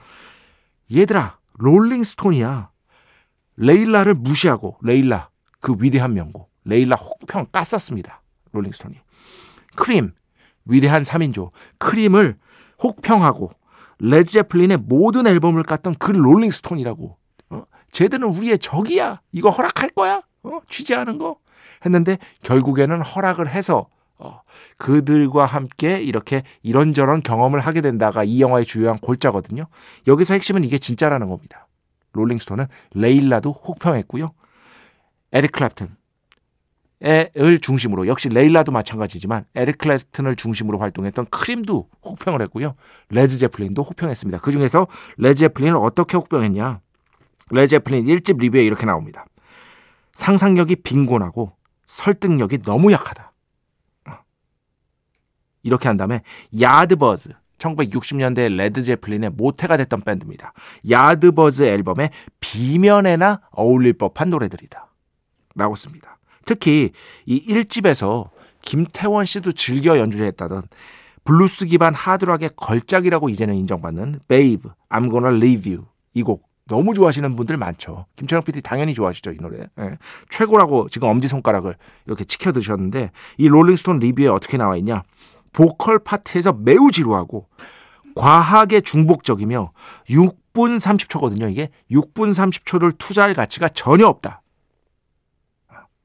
얘들아, 0.93 1.37
Rolling 1.57 2.06
Stone이야. 2.06 2.69
Layla를 3.57 4.13
무시하고 4.13 4.77
Layla 4.81 5.29
그 5.59 5.75
위대한 5.79 6.13
명곡 6.13 6.51
Layla 6.65 6.95
혹평 6.95 7.47
깠었습니다. 7.47 8.19
Rolling 8.51 8.73
Stone이. 8.73 8.95
Cream 9.75 10.11
위대한 10.65 11.03
3인조 11.03 11.49
Cream을 11.77 12.37
혹평하고 12.81 13.51
Led 13.99 14.18
Zeppelin의 14.18 14.79
모든 14.85 15.27
앨범을 15.27 15.63
깠던 15.63 15.97
그 15.99 16.11
Rolling 16.11 16.53
Stone이라고. 16.53 17.17
어? 17.51 17.63
쟤들은 17.91 18.27
우리의 18.27 18.59
적이야. 18.59 19.21
이거 19.31 19.49
허락할 19.49 19.89
거야? 19.91 20.21
어? 20.43 20.59
취재하는 20.69 21.17
거? 21.17 21.37
했는데 21.85 22.17
결국에는 22.43 23.01
허락을 23.01 23.47
해서 23.47 23.87
어, 24.17 24.41
그들과 24.77 25.45
함께 25.45 26.01
이렇게 26.01 26.43
이런저런 26.63 27.21
경험을 27.21 27.59
하게 27.59 27.81
된다가 27.81 28.23
이 28.23 28.41
영화의 28.41 28.65
주요한 28.65 28.97
골자거든요. 28.97 29.67
여기서 30.07 30.33
핵심은 30.33 30.63
이게 30.63 30.77
진짜라는 30.77 31.27
겁니다. 31.27 31.67
Rolling 32.15 32.39
Stone은 32.39 32.65
Layla도 32.93 33.51
혹평했고요. 33.51 34.33
에릭 35.33 35.51
클랩튼 35.51 35.89
을 37.03 37.59
중심으로 37.59 38.07
역시 38.07 38.29
Layla도 38.29 38.71
마찬가지지만 38.71 39.45
에릭 39.53 39.77
클랩튼을 39.77 40.37
중심으로 40.37 40.79
활동했던 40.79 41.27
Cream도 41.29 41.89
혹평을 42.03 42.41
했고요. 42.43 42.75
Led 43.09 43.37
Zeppelin도 43.37 43.83
혹평했습니다. 43.83 44.39
그 44.39 44.51
중에서 44.51 44.87
Led 45.17 45.35
Zeppelin을 45.35 45.75
어떻게 45.77 46.17
혹평했냐? 46.17 46.79
Led 47.51 47.67
Zeppelin 47.67 48.05
1집 48.05 48.39
리뷰에 48.39 48.63
이렇게 48.63 48.85
나옵니다. 48.85 49.25
상상력이 50.13 50.77
빈곤하고 50.77 51.51
설득력이 51.85 52.59
너무 52.59 52.91
약하다. 52.91 53.33
이렇게 55.63 55.87
한 55.87 55.97
다음에 55.97 56.21
Yardbirds 56.59 57.31
1960년대 57.57 58.55
Led 58.55 58.81
Zeppelin의 58.81 59.31
모태가 59.31 59.77
됐던 59.77 60.01
밴드입니다. 60.01 60.53
Yardbirds 60.89 61.63
앨범의 61.63 62.09
B면에나 62.39 63.41
어울릴 63.51 63.93
법한 63.93 64.29
노래들이다. 64.29 64.87
라고 65.55 65.75
씁니다. 65.75 66.17
특히 66.45 66.91
이 67.25 67.47
1집에서 67.47 68.29
김태원 68.61 69.25
씨도 69.25 69.53
즐겨 69.53 69.97
연주했다던 69.97 70.63
블루스 71.23 71.65
기반 71.65 71.93
하드락의 71.95 72.51
걸작이라고 72.55 73.29
이제는 73.29 73.55
인정받는 73.55 74.19
Babe, 74.27 74.69
I'm 74.89 75.09
Gonna 75.09 75.35
Leave 75.35 75.73
You 75.73 75.87
이 76.13 76.23
곡 76.23 76.47
너무 76.67 76.93
좋아하시는 76.95 77.35
분들 77.35 77.57
많죠. 77.57 78.05
김철영 78.15 78.43
PD 78.43 78.61
당연히 78.61 78.93
좋아하시죠 78.95 79.31
이 79.31 79.37
노래. 79.37 79.67
예. 79.79 79.97
최고라고 80.29 80.87
지금 80.89 81.07
엄지 81.07 81.27
손가락을 81.27 81.75
이렇게 82.07 82.23
치켜 82.23 82.51
드셨는데 82.51 83.11
이 83.37 83.47
롤링스톤 83.47 83.99
리뷰에 83.99 84.27
어떻게 84.27 84.57
나와 84.57 84.75
있냐? 84.77 85.03
보컬 85.55 85.99
파트에서 85.99 86.51
매우 86.51 86.91
지루하고 86.91 87.47
과하게 88.15 88.81
중복적이며 88.81 89.71
6분 90.09 90.75
30초거든요. 90.75 91.49
이게 91.49 91.69
6분 91.89 92.31
30초를 92.31 92.97
투자할 92.97 93.33
가치가 93.33 93.69
전혀 93.69 94.05
없다. 94.05 94.41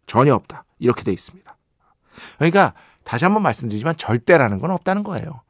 전혀 0.07 0.35
없다. 0.35 0.65
이렇게 0.79 1.03
돼 1.03 1.13
있습니다. 1.13 1.57
그러니까 2.39 2.75
다시 3.05 3.25
한번 3.25 3.43
말씀드리지만 3.43 3.97
절대라는 3.97 4.61
건 4.61 4.71
없다는 4.71 5.03
거예요. 5.03 5.43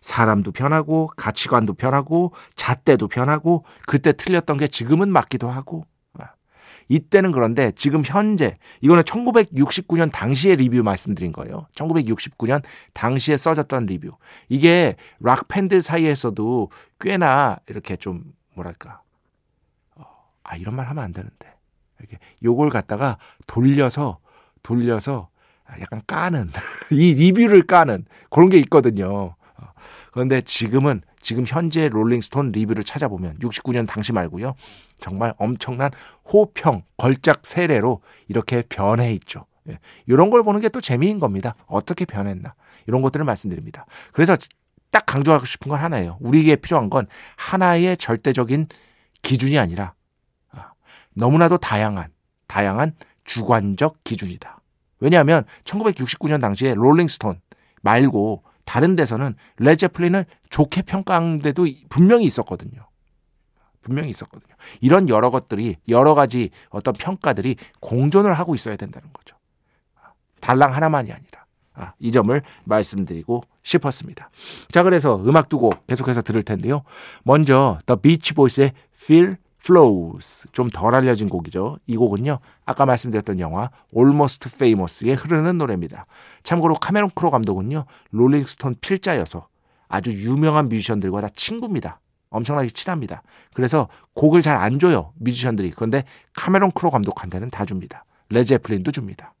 사람도 0.00 0.52
변하고 0.52 1.08
가치관도 1.16 1.74
변하고 1.74 2.32
잣대도 2.54 3.08
변하고 3.08 3.64
그때 3.86 4.12
틀렸던 4.12 4.58
게 4.58 4.68
지금은 4.68 5.10
맞기도 5.10 5.50
하고 5.50 5.86
이때는 6.88 7.32
그런데 7.32 7.72
지금 7.72 8.02
현재 8.04 8.58
이거는 8.80 9.02
1969년 9.02 10.10
당시의 10.10 10.56
리뷰 10.56 10.82
말씀드린 10.82 11.32
거예요. 11.32 11.66
1969년 11.74 12.62
당시에 12.94 13.36
써졌던 13.36 13.86
리뷰. 13.86 14.12
이게 14.48 14.96
락 15.20 15.48
팬들 15.48 15.82
사이에서도 15.82 16.70
꽤나 17.00 17.58
이렇게 17.68 17.96
좀 17.96 18.24
뭐랄까 18.54 19.02
어, 19.94 20.04
아 20.42 20.56
이런 20.56 20.74
말 20.74 20.86
하면 20.88 21.04
안 21.04 21.12
되는데 21.12 21.54
이렇게 22.00 22.18
요걸 22.42 22.70
갖다가 22.70 23.18
돌려서 23.46 24.18
돌려서 24.62 25.28
약간 25.80 26.00
까는 26.06 26.50
이 26.90 27.14
리뷰를 27.14 27.66
까는 27.66 28.06
그런 28.30 28.48
게 28.48 28.58
있거든요. 28.58 29.34
어, 29.56 29.72
그런데 30.12 30.40
지금은 30.40 31.02
지금 31.20 31.44
현재 31.46 31.88
롤링스톤 31.88 32.52
리뷰를 32.52 32.84
찾아보면 32.84 33.38
69년 33.38 33.86
당시 33.86 34.12
말고요. 34.12 34.54
정말 35.00 35.34
엄청난 35.38 35.90
호평, 36.32 36.82
걸작 36.96 37.44
세례로 37.44 38.00
이렇게 38.28 38.62
변해 38.68 39.12
있죠. 39.14 39.46
예. 39.68 39.78
이런 40.06 40.30
걸 40.30 40.42
보는 40.42 40.60
게 40.60 40.68
또 40.68 40.80
재미인 40.80 41.18
겁니다. 41.18 41.54
어떻게 41.66 42.04
변했나. 42.04 42.54
이런 42.86 43.02
것들을 43.02 43.24
말씀드립니다. 43.24 43.86
그래서 44.12 44.36
딱 44.90 45.04
강조하고 45.06 45.44
싶은 45.44 45.68
건 45.70 45.78
하나예요. 45.78 46.16
우리에게 46.20 46.56
필요한 46.56 46.88
건 46.90 47.06
하나의 47.36 47.96
절대적인 47.96 48.68
기준이 49.22 49.58
아니라 49.58 49.94
아, 50.50 50.72
너무나도 51.14 51.58
다양한, 51.58 52.10
다양한 52.46 52.94
주관적 53.24 54.02
기준이다. 54.04 54.60
왜냐하면 55.00 55.44
1969년 55.64 56.40
당시에 56.40 56.74
Rolling 56.74 57.12
Stone 57.12 57.40
말고 57.82 58.42
다른 58.68 58.96
데서는 58.96 59.34
Led 59.56 59.71
Zeppelin을 59.71 60.26
좋게 60.50 60.82
평가한 60.82 61.38
데도 61.38 61.66
분명히 61.88 62.26
있었거든요. 62.26 62.86
분명히 63.80 64.10
있었거든요. 64.10 64.54
이런 64.82 65.08
여러 65.08 65.30
것들이 65.30 65.76
여러 65.88 66.14
가지 66.14 66.50
어떤 66.68 66.92
평가들이 66.92 67.56
공존을 67.80 68.34
하고 68.34 68.54
있어야 68.54 68.76
된다는 68.76 69.08
거죠. 69.14 69.38
달랑 70.42 70.74
하나만이 70.74 71.10
아니라 71.10 71.46
아, 71.72 71.94
이 71.98 72.12
점을 72.12 72.42
말씀드리고 72.66 73.42
싶었습니다. 73.62 74.28
자, 74.70 74.82
그래서 74.82 75.16
음악 75.16 75.48
두 75.48 75.58
곡 75.58 75.72
계속해서 75.86 76.20
들을 76.20 76.42
텐데요. 76.42 76.82
먼저 77.22 77.78
The 77.86 77.98
Beach 77.98 78.34
Boys의 78.34 78.72
Feel 78.94 79.38
Flows 79.60 80.48
좀 80.52 80.70
덜 80.70 80.94
알려진 80.94 81.28
곡이죠. 81.28 81.78
이 81.86 81.96
곡은요. 81.96 82.38
아까 82.64 82.86
말씀드렸던 82.86 83.40
영화 83.40 83.70
Almost 83.96 84.50
Famous에 84.54 85.12
흐르는 85.14 85.58
노래입니다. 85.58 86.06
참고로 86.42 86.74
카메론 86.74 87.10
크로 87.14 87.30
감독은요. 87.30 87.84
롤링스톤 88.10 88.76
필자여서 88.80 89.48
아주 89.88 90.12
유명한 90.12 90.68
뮤지션들과 90.68 91.20
다 91.20 91.28
친구입니다. 91.34 92.00
엄청나게 92.30 92.68
친합니다. 92.68 93.22
그래서 93.54 93.88
곡을 94.14 94.42
잘 94.42 94.56
안 94.58 94.78
줘요. 94.78 95.12
뮤지션들이. 95.16 95.70
그런데 95.70 96.04
카메론 96.34 96.70
크로 96.70 96.90
감독한테는 96.90 97.50
다 97.50 97.64
줍니다. 97.64 98.04
Led 98.28 98.42
Zeppelin도 98.42 98.90
줍니다. 98.90 99.34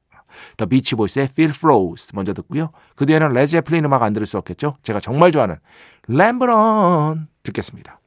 The 0.56 0.66
Beach 0.66 0.94
Boys의 0.94 1.26
Feel 1.30 1.52
Flows 1.54 2.14
먼저 2.14 2.32
듣고요. 2.32 2.70
그 2.96 3.06
뒤에는 3.06 3.28
Led 3.30 3.45
Zeppelin 3.45 3.84
음악 3.84 4.02
안 4.02 4.12
들을 4.12 4.26
수 4.26 4.38
없겠죠. 4.38 4.76
제가 4.82 5.00
정말 5.00 5.32
좋아하는 5.32 5.56
Ramble 6.06 6.97
On 6.97 7.28
듣겠습니다. 7.42 8.00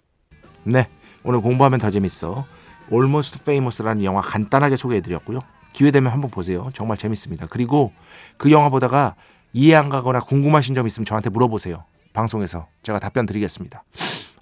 네, 0.63 0.87
오늘 1.23 1.41
공부하면 1.41 1.79
더 1.79 1.89
재밌어. 1.89 2.45
Almost 2.91 3.39
Famous라는 3.41 4.03
영화 4.03 4.21
간단하게 4.21 4.75
소개해드렸고요. 4.75 5.41
기회 5.73 5.91
되면 5.91 6.11
한번 6.11 6.29
보세요. 6.29 6.69
정말 6.73 6.97
재밌습니다. 6.97 7.47
그리고 7.49 7.93
그 8.37 8.51
영화 8.51 8.69
보다가 8.69 9.15
이해 9.53 9.75
안 9.75 9.89
가거나 9.89 10.19
궁금하신 10.21 10.75
점 10.75 10.87
있으면 10.87 11.05
저한테 11.05 11.29
물어보세요. 11.29 11.83
방송에서 12.13 12.67
제가 12.83 12.99
답변 12.99 13.25
드리겠습니다. 13.25 13.83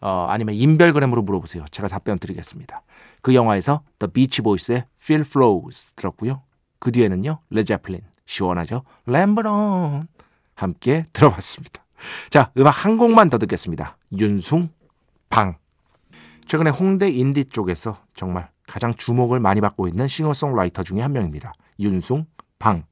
어, 0.02 0.28
아니면 0.30 0.56
인별그램으로 0.56 1.22
물어보세요. 1.22 1.66
제가 1.72 1.88
답변 1.88 2.18
드리겠습니다. 2.18 2.82
그 3.22 3.36
영화에서 3.36 3.82
The 4.00 4.12
Beach 4.12 4.42
Boys의 4.42 4.86
Feel 5.02 5.22
Flows 5.22 5.94
들었고요. 5.96 6.42
그 6.80 6.92
뒤에는요. 6.92 7.40
Led 7.50 7.64
Zeppelin 7.64 8.02
시원하죠. 8.26 8.84
Ramble 9.06 9.82
On 9.82 10.08
함께 10.56 11.04
들어봤습니다. 11.14 11.84
자, 12.30 12.52
음악 12.58 12.86
한 12.86 12.98
곡만 12.98 13.30
더 13.30 13.38
듣겠습니다. 13.38 13.98
윤숭 14.18 14.70
방. 15.30 15.59
최근에 16.50 16.72
홍대 16.72 17.08
인디 17.10 17.46
쪽에서 17.46 18.00
정말 18.16 18.50
가장 18.66 18.92
주목을 18.92 19.40
많이 19.40 19.62
받고 19.62 19.88
있는 19.88 20.08
싱어송라이터 20.08 20.82
중에 20.82 21.00
한 21.00 21.12
명입니다. 21.12 21.54
윤숭 21.80 22.26
방. 22.58 22.86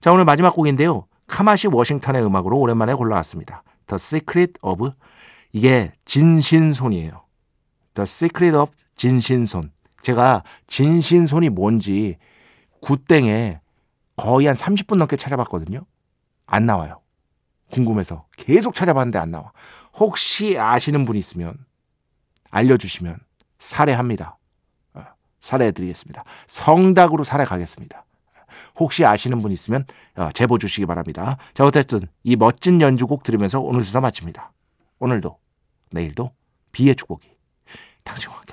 자, 0.00 0.10
오늘 0.10 0.24
마지막 0.24 0.52
곡인데요. 0.52 1.06
카마시 1.28 1.68
워싱턴의 1.68 2.24
음악으로 2.24 2.58
오랜만에 2.58 2.94
골라왔습니다. 2.94 3.62
The 3.86 3.94
Secret 3.94 4.54
of 4.62 4.90
이게 5.52 5.92
진신손이에요. 6.06 7.22
The 7.94 8.02
Secret 8.02 8.56
of 8.56 8.72
진신손. 8.96 9.70
제가 10.02 10.42
진신손이 10.66 11.50
뭔지 11.50 12.16
굿땡에 12.80 13.60
거의 14.16 14.48
한 14.48 14.56
30분 14.56 14.96
넘게 14.96 15.14
찾아봤거든요. 15.14 15.86
안 16.46 16.66
나와요. 16.66 17.00
궁금해서 17.70 18.26
계속 18.36 18.74
찾아봤는데 18.74 19.20
안 19.20 19.30
나와. 19.30 19.52
혹시 19.94 20.58
아시는 20.58 21.04
분 21.04 21.14
있으면 21.14 21.54
알려주시면 22.52 23.18
살해합니다. 23.58 24.38
어, 24.94 25.04
살해해드리겠습니다. 25.40 26.22
성닭으로 26.46 27.24
살해가겠습니다. 27.24 28.04
혹시 28.76 29.04
아시는 29.04 29.42
분 29.42 29.50
있으면 29.50 29.84
어, 30.14 30.30
제보 30.32 30.58
주시기 30.58 30.86
바랍니다. 30.86 31.38
자 31.54 31.64
어쨌든 31.64 32.00
이 32.22 32.36
멋진 32.36 32.80
연주곡 32.80 33.24
들으면서 33.24 33.60
오늘 33.60 33.82
수사 33.82 34.00
마칩니다. 34.00 34.52
오늘도 35.00 35.38
내일도 35.90 36.30
비의 36.70 36.94
축복이 36.94 37.28
당신과 38.04 38.36
함께 38.36 38.52